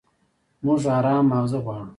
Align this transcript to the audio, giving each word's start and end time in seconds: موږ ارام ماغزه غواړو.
موږ 0.65 0.81
ارام 0.97 1.23
ماغزه 1.31 1.59
غواړو. 1.63 1.89